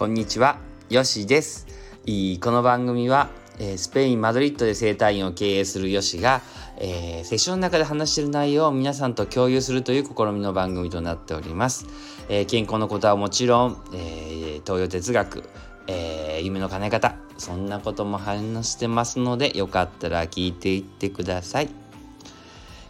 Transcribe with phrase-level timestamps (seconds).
[0.00, 0.56] こんにちは、
[0.88, 1.66] よしです。
[2.40, 3.28] この番組は、
[3.76, 6.40] スペイン・マドリッドで生態院を経営するよしが、
[6.78, 11.84] えー、セッションの中で話している内容を皆さんと共有するという試みの番組となっております。
[12.30, 15.44] えー、健康のことはもちろん、えー、東洋哲学、
[15.86, 21.68] えー、夢の叶え方、そんなことも話してますので、よかったら聞いていってください。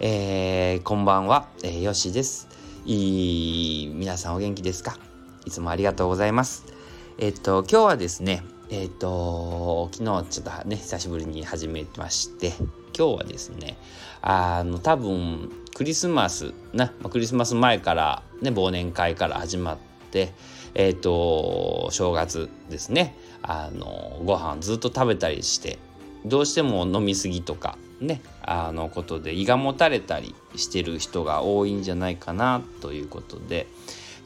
[0.00, 2.48] えー、こんばんは、えー、よしです。
[2.84, 4.98] いい、皆さんお元気ですか？
[5.46, 6.76] いつもありがとうございます。
[7.20, 12.52] えっと、今日はですね、えっと、昨日ちょっとね、久しぶりに始めまして、
[12.96, 13.76] 今日はですね、
[14.22, 19.78] あの、多分、クリスマス、な、クリスマス前から、ね、忘年会から始まっ
[20.12, 20.32] て、
[20.76, 25.80] えっと、正月ですね、あの、ご飯ずっと食べたりして、
[26.24, 33.66] どうしても飲み過ぎとか、ね、あのことで胃がもたれたりしてる人が多いんじゃないかなということで、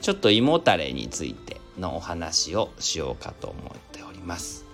[0.03, 4.73] ちょっと胃もたれについてのお話をしようかと思っております。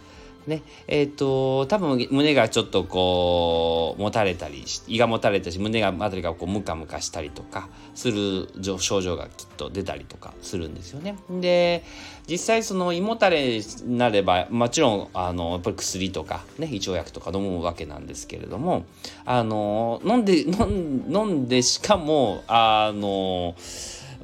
[0.49, 11.17] ね、えっ、ー、と、多分胸がちょっとこう、もたれたり胃がもたれたし、胸があたりがこう、ムカムカしたりとかする症状がきっと出たりとかするんですよね。
[11.31, 11.85] で、
[12.27, 18.87] 実際その胃もたれになれば、もちろん、あの、やっぱり薬とか、ね、胃腸薬とか飲むわけなんですけれども、
[19.27, 23.55] あの、飲んで、飲んでしかも、あの、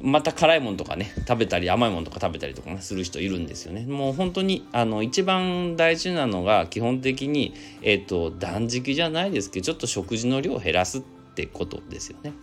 [0.01, 12.33] また辛いものとかね食べたり甘いものとか食べたりとか、ね、する人いるんですよねもう本当にあの一番大事なのが基本的に、えーと、断食じゃないですけどちょっと食事の量を減らすってことですよね。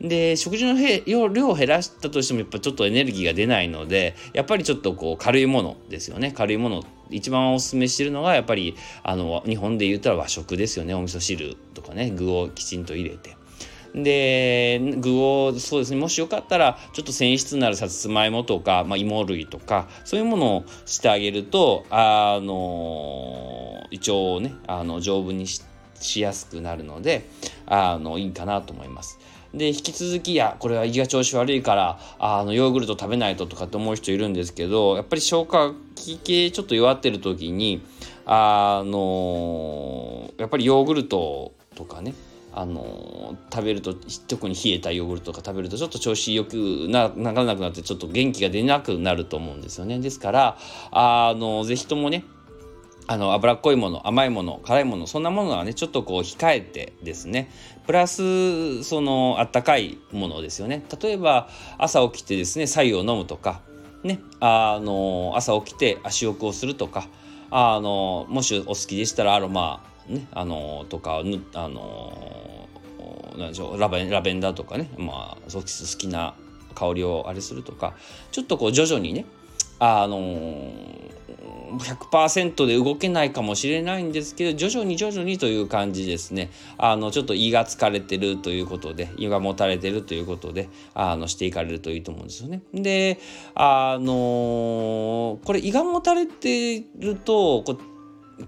[0.00, 13.36] で食事の量を減らしたとしてもやっぱちょっとエネルギーが出ないのでやっぱりちょっとこう軽いものですよね軽いもの一番おすすめしてるのがやっぱりあの日本で言ったら和食ですよねお味噌汁とかね具をきちんと入れて。
[13.94, 27.28] で具をそうですねもしよかったらちょっと繊維質になるさつまいもとか、まあ、芋類とかそういうものをしてあげるとあの胃腸をねあの丈夫にしやすくなるので
[27.66, 29.18] あのいいかなと思います。
[29.54, 37.82] で引き続きやこれは胃が調子悪いからあのヨーグルト食べないととかって思う人いるんですけどやっぱり消化器系ちょっと弱ってる時に
[38.24, 42.14] あのやっぱりヨーグルトとかね
[42.54, 43.94] あの食べると
[44.28, 49.98] 特に冷えたヨーグルトとか食べるとちょっと調子よくなならなくなってちょっと元気が出なくなると思うんですよね。
[50.00, 50.58] ですから
[50.90, 52.24] あのぜひともね
[53.06, 57.50] あの脂っこいもの甘いもの辛いものそんなものはねちょっとこう控えてですね。
[57.86, 60.84] プラスそのあったかいものですよね。
[61.02, 61.48] 例えば
[61.78, 63.60] 朝起きてですね白湯を飲むとか
[64.04, 67.08] ねあの朝起きて足浴をするとか
[67.50, 71.22] あのもしお好きでしたらアロマねあのとか
[71.54, 72.68] あの
[73.36, 76.34] なんでしょうラベンラベンダーとかねまあ好きな
[76.74, 77.94] 香りをあれするとか
[78.30, 79.24] ちょっとこう徐々にね
[79.78, 80.18] あの
[81.78, 92.62] 100%で動けないかもしれないんですけど徐々に徐々にという感じですねあのちょっと胃が疲れてるということで胃がもたれてるということであのしていかれるといいと思うんですよね。
[92.72, 93.18] で
[93.54, 97.78] あのこれ胃がもたれてるとこ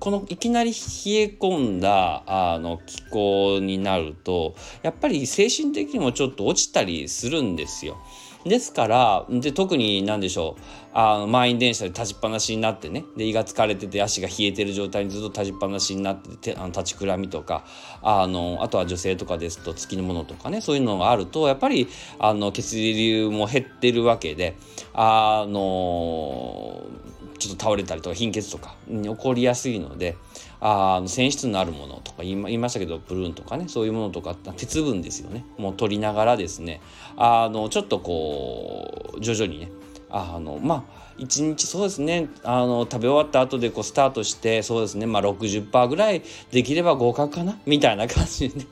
[0.01, 7.99] このいきなり冷え込んだあの気候になるとやっぱり精神的にもちょっと落ちたりするんですよ。
[8.45, 10.63] ですからで特に何でしょう
[10.93, 17.65] あの満員電車で立ちっぱなしになってねで胃が疲れてて足が冷えてる状態にずっと立ちっぱなしになっててあの立ちくらみとか
[18.03, 21.89] あのあとは女性とかですと月のものとかねそういうのがあるとやっぱり
[22.19, 24.57] あの血流も減ってるわけで
[24.93, 26.83] あの
[27.39, 30.17] ちょっと倒れたりとか貧血とかに起こりやすいので
[30.61, 35.45] あ繊維質のあるものとか言いましたけどプルーンとかねそういうものとか鉄分ですよね。
[35.59, 36.81] もう取りながらですね
[37.17, 39.71] あのちょっとこう徐々にね
[40.11, 48.65] あのまあ一日そうですねあの食べ終わった後でこうスタートしてそうですねまあ60%ぐらいできれば合格かなみたいな感じで、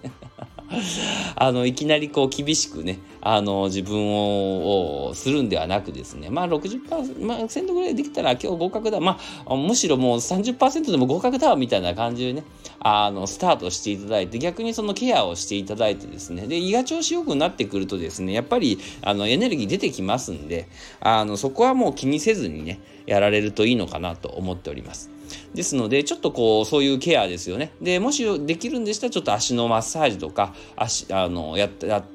[1.37, 12.45] あのいきなりこう厳しくねあの自分をするんではなくですねまあ60%、まあ、ぐらいできたら今日合格だまあむしろもう30%でも合格だみたいな感じでね
[12.81, 20.69] あのスタートしていただいて逆にそのケアをしていただいてですねで胃が調子よくなってくるとですねやっぱりあのエネルギー出てきますんで
[21.01, 25.12] あのそこはもう気にせずにねやられるといいのかなと思っております。
[25.55, 31.71] ですのでちょっとこうそういうケアですよねでもしできるんでしたらちょっと足のマッサージとか足あのやっ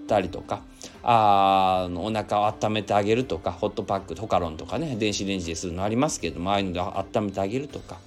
[0.07, 0.61] たりとか
[1.03, 7.97] あのお腹を温めてあげるとかホットパックホカロンとかね電子レンジでするのありますけどもああいうので温めてあげるとか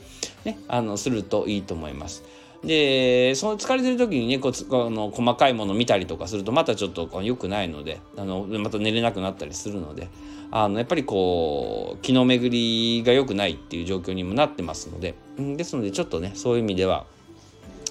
[0.45, 2.23] ねあのするといいと思います。
[2.65, 10.09] でその疲れてる時にねこうあの細かいもの見たりとかするとまたちょっと良くないのであのまた寝れなくなったりするので
[10.51, 17.07] あのやっぱりこう気の巡りが良くないっていう状況にもなってますのでですのでちょっとねそういう意味では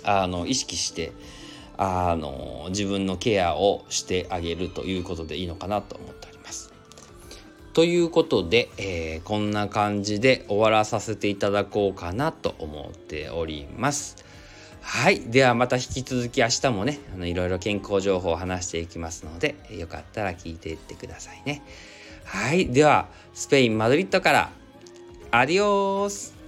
[0.04, 1.14] あの意識して
[1.78, 6.74] あの自分のケアをしてあげるということでいいのかなと思っております。
[7.74, 14.18] ということで、えー、こんな感じで終わらさせていただこうかなと思っております。
[14.82, 15.22] はい。
[15.22, 21.62] ではまた引き続き明日もね、あのいろいろ健康情報を話していきますので、よかったら聞いていってくださいね。
[22.24, 22.68] はい。
[22.68, 24.52] では、スペイン・マドリッドから、
[25.32, 26.39] アディオース